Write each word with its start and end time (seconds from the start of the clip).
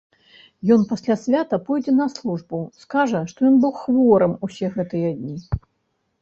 Ён 0.75 0.85
пасля 0.93 1.15
свята 1.23 1.59
пойдзе 1.67 1.93
на 1.97 2.07
службу, 2.13 2.61
скажа, 2.85 3.21
што 3.33 3.39
ён 3.51 3.55
быў 3.67 3.71
хворым 3.83 4.33
усе 4.49 4.67
гэтыя 4.79 5.13
дні. 5.21 5.37